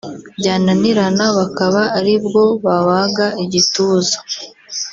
[0.39, 4.17] byananirana bakaba ari bwo babaga igituza